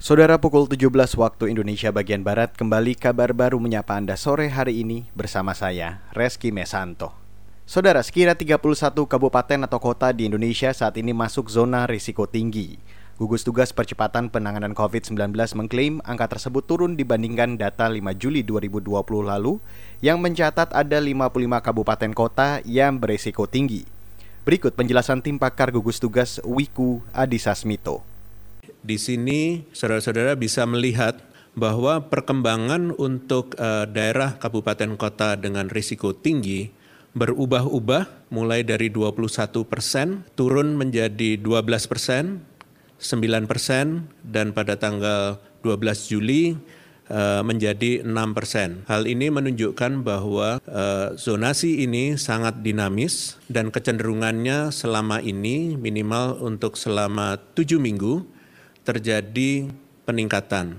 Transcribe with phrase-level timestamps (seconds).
[0.00, 0.88] Saudara pukul 17
[1.20, 6.48] waktu Indonesia bagian Barat kembali kabar baru menyapa Anda sore hari ini bersama saya, Reski
[6.48, 7.12] Mesanto.
[7.68, 8.64] Saudara, sekira 31
[9.04, 12.80] kabupaten atau kota di Indonesia saat ini masuk zona risiko tinggi.
[13.20, 19.60] Gugus Tugas Percepatan Penanganan COVID-19 mengklaim angka tersebut turun dibandingkan data 5 Juli 2020 lalu
[20.00, 21.28] yang mencatat ada 55
[21.60, 23.84] kabupaten kota yang berisiko tinggi.
[24.48, 28.09] Berikut penjelasan tim pakar gugus tugas Wiku Adhisa Smito.
[28.80, 31.20] Di sini saudara-saudara bisa melihat
[31.52, 36.72] bahwa perkembangan untuk uh, daerah kabupaten kota dengan risiko tinggi
[37.12, 42.46] berubah-ubah mulai dari 21 persen turun menjadi 12 persen,
[43.02, 46.54] 9 persen, dan pada tanggal 12 Juli
[47.10, 48.86] uh, menjadi 6 persen.
[48.86, 56.78] Hal ini menunjukkan bahwa uh, zonasi ini sangat dinamis dan kecenderungannya selama ini minimal untuk
[56.78, 58.39] selama 7 minggu
[58.84, 59.68] terjadi
[60.08, 60.76] peningkatan.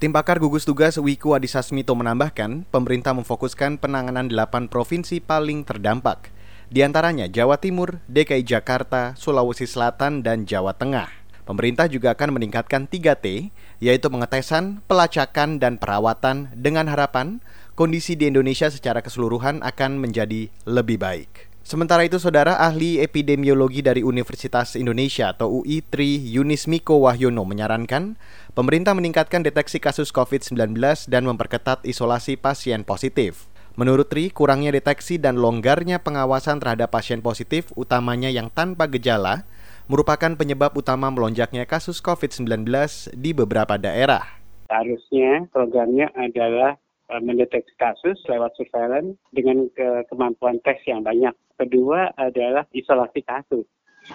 [0.00, 6.32] Tim pakar gugus tugas Wiku Adhisa Smito menambahkan, pemerintah memfokuskan penanganan 8 provinsi paling terdampak,
[6.72, 11.12] di antaranya Jawa Timur, DKI Jakarta, Sulawesi Selatan, dan Jawa Tengah.
[11.44, 13.50] Pemerintah juga akan meningkatkan 3T,
[13.82, 17.42] yaitu pengetesan, pelacakan, dan perawatan dengan harapan
[17.74, 21.49] kondisi di Indonesia secara keseluruhan akan menjadi lebih baik.
[21.70, 28.18] Sementara itu, saudara ahli epidemiologi dari Universitas Indonesia atau UI Tri Yunismiko Wahyono menyarankan
[28.58, 30.74] pemerintah meningkatkan deteksi kasus COVID-19
[31.06, 33.46] dan memperketat isolasi pasien positif.
[33.78, 39.46] Menurut Tri, kurangnya deteksi dan longgarnya pengawasan terhadap pasien positif, utamanya yang tanpa gejala,
[39.86, 42.66] merupakan penyebab utama melonjaknya kasus COVID-19
[43.14, 44.42] di beberapa daerah.
[44.66, 46.82] Harusnya programnya adalah
[47.18, 51.34] mendeteksi kasus lewat surveillance dengan ke kemampuan tes yang banyak.
[51.58, 53.66] Kedua adalah isolasi kasus.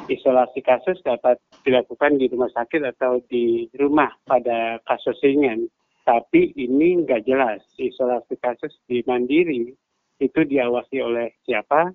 [0.10, 5.68] Isolasi kasus dapat dilakukan di rumah sakit atau di rumah pada kasus ringan.
[6.06, 7.62] Tapi ini nggak jelas.
[7.78, 9.74] Isolasi kasus di mandiri
[10.22, 11.92] itu diawasi oleh siapa,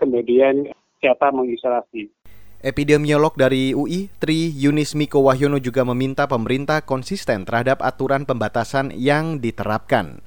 [0.00, 2.10] kemudian siapa mengisolasi.
[2.58, 9.38] Epidemiolog dari UI, Tri Yunis Miko Wahyono juga meminta pemerintah konsisten terhadap aturan pembatasan yang
[9.38, 10.26] diterapkan.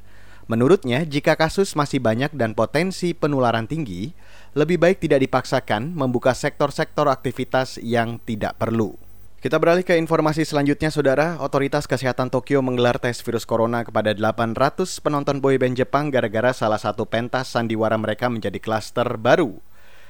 [0.52, 4.12] Menurutnya, jika kasus masih banyak dan potensi penularan tinggi,
[4.52, 9.00] lebih baik tidak dipaksakan membuka sektor-sektor aktivitas yang tidak perlu.
[9.40, 11.40] Kita beralih ke informasi selanjutnya, Saudara.
[11.40, 17.08] Otoritas Kesehatan Tokyo menggelar tes virus corona kepada 800 penonton boyband Jepang gara-gara salah satu
[17.08, 19.56] pentas sandiwara mereka menjadi klaster baru.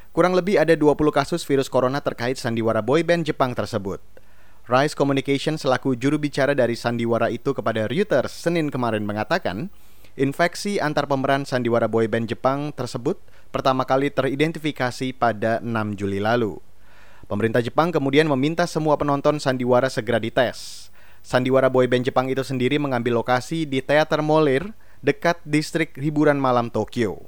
[0.09, 4.01] Kurang lebih ada 20 kasus virus corona terkait sandiwara boyband Jepang tersebut.
[4.65, 9.69] Rise Communication selaku juru bicara dari sandiwara itu kepada Reuters Senin kemarin mengatakan,
[10.21, 13.17] Infeksi antar pemeran sandiwara boyband Jepang tersebut
[13.49, 16.61] pertama kali teridentifikasi pada 6 Juli lalu.
[17.25, 20.93] Pemerintah Jepang kemudian meminta semua penonton sandiwara segera dites.
[21.25, 27.25] Sandiwara boyband Jepang itu sendiri mengambil lokasi di Teater Molir dekat distrik hiburan malam Tokyo.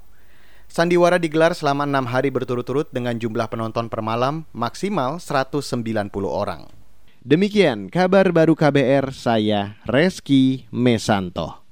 [0.69, 5.81] Sandiwara digelar selama enam hari berturut-turut dengan jumlah penonton per malam maksimal 190
[6.29, 6.69] orang.
[7.25, 11.62] Demikian kabar baru KBR saya Reski Mesanto.